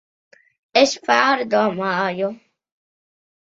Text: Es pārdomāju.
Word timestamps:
Es 0.81 0.93
pārdomāju. 1.09 2.31